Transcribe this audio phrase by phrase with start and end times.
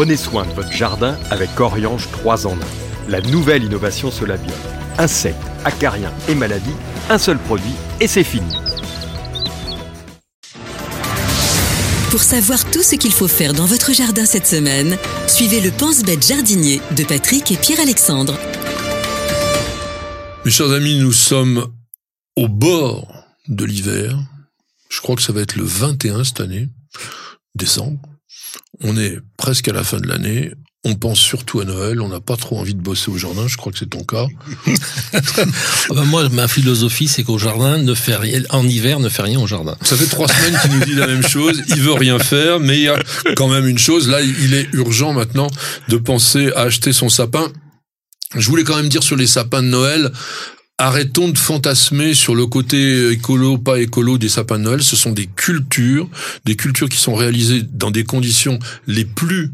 [0.00, 2.58] Prenez soin de votre jardin avec Oriange 3 en 1.
[3.10, 4.54] La nouvelle innovation Solabio.
[4.96, 6.72] Insectes, acariens et maladies,
[7.10, 8.50] un seul produit et c'est fini.
[12.10, 16.26] Pour savoir tout ce qu'il faut faire dans votre jardin cette semaine, suivez le Pense-Bête
[16.26, 18.38] jardinier de Patrick et Pierre-Alexandre.
[20.46, 21.70] Mes chers amis, nous sommes
[22.36, 23.06] au bord
[23.48, 24.18] de l'hiver.
[24.88, 26.70] Je crois que ça va être le 21 cette année,
[27.54, 28.00] décembre.
[28.82, 30.52] On est presque à la fin de l'année.
[30.82, 32.00] On pense surtout à Noël.
[32.00, 33.46] On n'a pas trop envie de bosser au jardin.
[33.46, 34.26] Je crois que c'est ton cas.
[35.90, 39.40] Ben moi, ma philosophie, c'est qu'au jardin, ne fait rien, en hiver, ne fait rien
[39.40, 39.76] au jardin.
[39.82, 41.62] Ça fait trois semaines qu'il nous dit la même chose.
[41.68, 42.98] Il veut rien faire, mais il y a
[43.36, 44.08] quand même une chose.
[44.08, 45.48] Là, il est urgent maintenant
[45.88, 47.52] de penser à acheter son sapin.
[48.36, 50.12] Je voulais quand même dire sur les sapins de Noël,
[50.82, 54.82] Arrêtons de fantasmer sur le côté écolo, pas écolo des sapins de Noël.
[54.82, 56.08] Ce sont des cultures,
[56.46, 59.50] des cultures qui sont réalisées dans des conditions les plus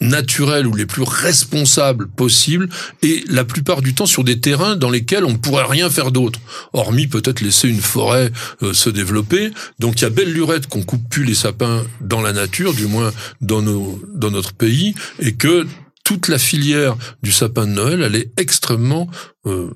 [0.00, 2.70] naturelles ou les plus responsables possibles
[3.02, 6.10] et la plupart du temps sur des terrains dans lesquels on ne pourrait rien faire
[6.10, 6.40] d'autre,
[6.72, 9.50] hormis peut-être laisser une forêt euh, se développer.
[9.80, 12.86] Donc il y a belle lurette qu'on coupe plus les sapins dans la nature, du
[12.86, 13.12] moins
[13.42, 15.66] dans nos dans notre pays, et que
[16.04, 19.10] toute la filière du sapin de Noël, elle est extrêmement
[19.44, 19.70] euh,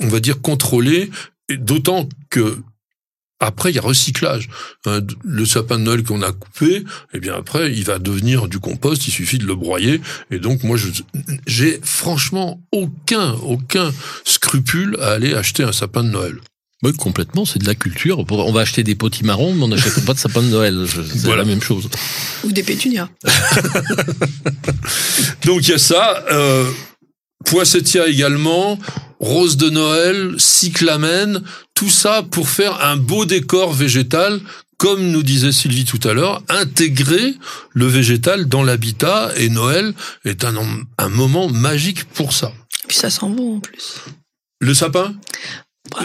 [0.00, 1.10] on va dire contrôlé,
[1.50, 2.58] d'autant que
[3.38, 4.48] après, il y a recyclage.
[4.86, 8.58] Hein, le sapin de Noël qu'on a coupé, eh bien après, il va devenir du
[8.60, 9.06] compost.
[9.06, 10.00] Il suffit de le broyer.
[10.30, 10.88] Et donc, moi, je,
[11.46, 13.92] j'ai franchement aucun, aucun
[14.24, 16.36] scrupule à aller acheter un sapin de Noël.
[16.82, 18.24] Oui, complètement, c'est de la culture.
[18.30, 20.86] On va acheter des potimarrons, mais on n'achète pas de sapin de Noël.
[20.88, 21.88] C'est la même chose.
[22.44, 23.08] Ou des pétunias.
[25.44, 26.24] donc il y a ça.
[26.30, 26.70] Euh,
[27.44, 28.78] Poissettia également,
[29.20, 31.42] rose de Noël, cyclamen,
[31.74, 34.40] tout ça pour faire un beau décor végétal
[34.78, 37.34] comme nous disait Sylvie tout à l'heure, intégrer
[37.72, 39.94] le végétal dans l'habitat et Noël
[40.24, 40.54] est un,
[40.98, 42.52] un moment magique pour ça.
[42.84, 44.02] Et puis ça sent bon en plus.
[44.60, 45.14] Le sapin?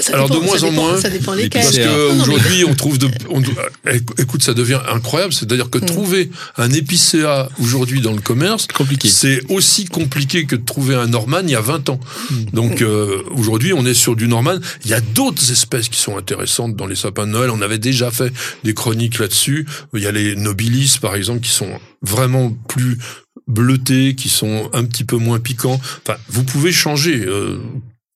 [0.00, 1.62] Ça Alors dépend- de moins ça en dépend- moins, Ça dépend les lesquels.
[1.62, 5.32] Parce non, mais- aujourd'hui, on trouve de, on- euh, écoute, ça devient incroyable.
[5.32, 5.86] C'est-à-dire que Mm.
[5.86, 9.08] trouver un épicéa aujourd'hui dans le commerce, Compliqué.
[9.08, 12.00] c'est aussi compliqué que de trouver un Norman il y a 20 ans.
[12.30, 12.44] Mm.
[12.52, 14.56] Donc euh, aujourd'hui, on est sur du Norman.
[14.84, 17.50] Il y a d'autres espèces qui sont intéressantes dans les sapins de Noël.
[17.50, 18.32] On avait déjà fait
[18.64, 19.66] des chroniques là-dessus.
[19.94, 22.98] Il y a les nobilis, par exemple, qui sont vraiment plus
[23.46, 25.80] bleutés, qui sont un petit peu moins piquants.
[26.06, 27.58] Enfin, vous pouvez changer euh,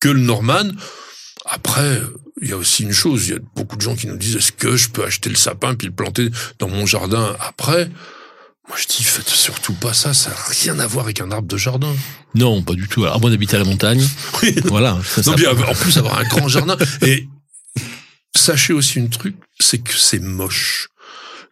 [0.00, 0.64] que le Norman.
[1.46, 2.00] Après,
[2.40, 4.36] il y a aussi une chose, il y a beaucoup de gens qui nous disent
[4.36, 7.90] est-ce que je peux acheter le sapin puis le planter dans mon jardin après?
[8.68, 11.48] Moi je dis faites surtout pas ça, ça n'a rien à voir avec un arbre
[11.48, 11.92] de jardin.
[12.34, 13.04] Non, pas du tout.
[13.04, 14.06] Alors, moi, d'habiter à la montagne.
[14.42, 14.54] Oui.
[14.64, 14.98] Voilà.
[15.04, 16.76] Ça, Non, ça- bien, en plus avoir un grand jardin.
[17.02, 17.28] Et
[18.34, 20.88] sachez aussi une truc, c'est que c'est moche.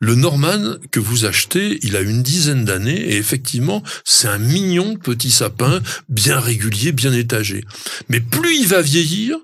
[0.00, 4.94] Le Norman que vous achetez, il a une dizaine d'années et effectivement, c'est un mignon
[4.94, 7.64] petit sapin, bien régulier, bien étagé.
[8.08, 9.36] Mais plus il va vieillir,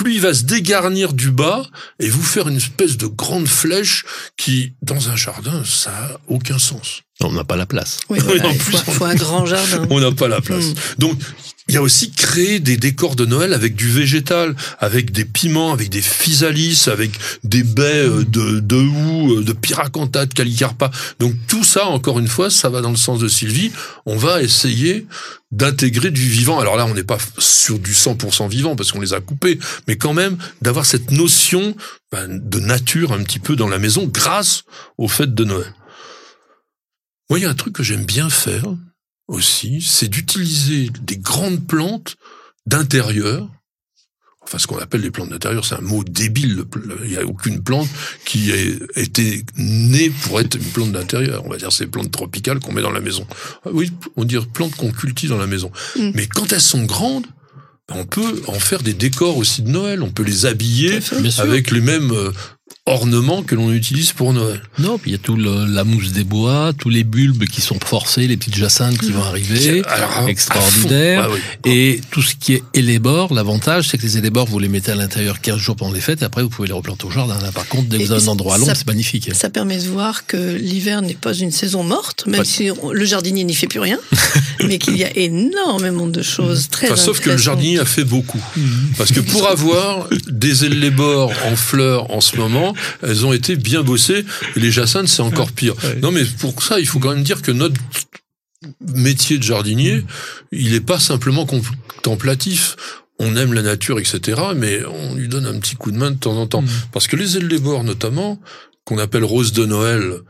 [0.00, 1.66] plus il va se dégarnir du bas
[1.98, 4.04] et vous faire une espèce de grande flèche
[4.38, 7.02] qui, dans un jardin, ça a aucun sens.
[7.22, 7.98] on n'a pas la place.
[8.08, 9.86] Oui, voilà, en plus, faut, on- faut un grand jardin.
[9.90, 10.68] On n'a pas la place.
[10.68, 10.74] Mm.
[10.98, 11.18] Donc,
[11.70, 15.72] il y a aussi créer des décors de Noël avec du végétal, avec des piments,
[15.72, 17.12] avec des physalis, avec
[17.44, 20.90] des baies euh, de, de houx, euh, de pyracantha, de calicarpa.
[21.20, 23.70] Donc tout ça, encore une fois, ça va dans le sens de Sylvie.
[24.04, 25.06] On va essayer
[25.52, 26.58] d'intégrer du vivant.
[26.58, 29.96] Alors là, on n'est pas sur du 100% vivant parce qu'on les a coupés, mais
[29.96, 31.76] quand même d'avoir cette notion
[32.10, 34.64] ben, de nature un petit peu dans la maison grâce
[34.98, 35.72] aux fêtes de Noël.
[37.28, 38.64] Moi, il y a un truc que j'aime bien faire,
[39.30, 42.16] aussi, c'est d'utiliser des grandes plantes
[42.66, 43.48] d'intérieur.
[44.42, 46.64] Enfin, ce qu'on appelle les plantes d'intérieur, c'est un mot débile.
[47.04, 47.88] Il n'y a aucune plante
[48.24, 51.44] qui ait été née pour être une plante d'intérieur.
[51.46, 53.26] On va dire ces plantes tropicales qu'on met dans la maison.
[53.64, 55.70] Ah Oui, on dit plantes qu'on cultive dans la maison.
[55.96, 56.10] Mm.
[56.14, 57.26] Mais quand elles sont grandes,
[57.92, 60.02] on peut en faire des décors aussi de Noël.
[60.02, 60.98] On peut les habiller
[61.38, 62.12] avec les mêmes
[62.90, 64.60] ornements que l'on utilise pour Noël.
[64.78, 67.60] Non, puis il y a tout le- la mousse des bois, tous les bulbes qui
[67.60, 69.82] sont forcés, les petites jacinthes qui vont arriver.
[69.86, 71.28] Alors, extraordinaire.
[71.32, 71.38] oui.
[71.70, 74.94] Et tout ce qui est élébores, l'avantage, c'est que les élébores, vous les mettez à
[74.96, 77.38] l'intérieur 15 jours pendant les fêtes, et après, vous pouvez les replanter au jardin.
[77.40, 79.30] Là, par contre, dès que vous avez un endroit ça- c'est magnifique.
[79.34, 82.44] Ça permet de voir que l'hiver n'est pas une saison morte, même Ouais.
[82.46, 83.98] si on- le jardinier n'y fait plus rien,
[84.66, 88.04] mais qu'il y a énormément de choses très Enfin, sauf que le jardinier a fait
[88.04, 88.42] beaucoup.
[88.98, 93.82] Parce que pour avoir des élébores en fleurs en ce moment, elles ont été bien
[93.82, 94.24] bossées.
[94.56, 95.74] Les jacinthes, c'est encore pire.
[96.02, 97.80] Non, mais pour ça, il faut quand même dire que notre
[98.80, 100.04] métier de jardinier,
[100.52, 102.76] il n'est pas simplement contemplatif.
[103.18, 106.18] On aime la nature, etc., mais on lui donne un petit coup de main de
[106.18, 106.64] temps en temps.
[106.92, 108.40] Parce que les élébores, notamment,
[108.84, 110.20] qu'on appelle roses de Noël,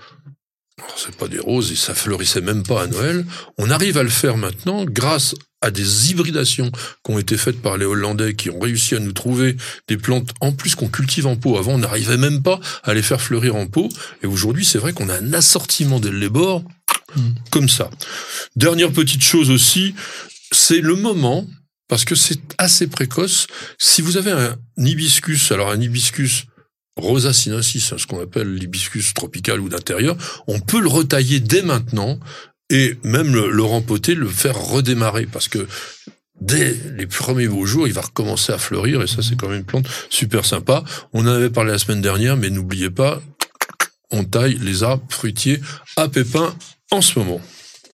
[0.96, 3.24] c'est pas des roses et ça fleurissait même pas à Noël.
[3.58, 6.70] On arrive à le faire maintenant grâce à des hybridations
[7.04, 9.56] qui ont été faites par les Hollandais qui ont réussi à nous trouver
[9.88, 11.58] des plantes en plus qu'on cultive en pot.
[11.58, 13.88] Avant, on n'arrivait même pas à les faire fleurir en pot.
[14.22, 16.64] Et aujourd'hui, c'est vrai qu'on a un assortiment d'ellébores
[17.50, 17.90] comme ça.
[18.56, 19.94] Dernière petite chose aussi,
[20.52, 21.46] c'est le moment,
[21.88, 23.46] parce que c'est assez précoce.
[23.78, 26.46] Si vous avez un hibiscus, alors un hibiscus
[26.96, 30.16] Rosa sinensis, hein, ce qu'on appelle l'hibiscus tropical ou d'intérieur,
[30.46, 32.18] on peut le retailler dès maintenant
[32.70, 35.66] et même le, le rempoter, le faire redémarrer parce que
[36.40, 39.58] dès les premiers beaux jours, il va recommencer à fleurir et ça c'est quand même
[39.58, 40.84] une plante super sympa.
[41.12, 43.20] On en avait parlé la semaine dernière, mais n'oubliez pas,
[44.10, 45.60] on taille les arbres fruitiers
[45.96, 46.54] à pépins
[46.90, 47.40] en ce moment.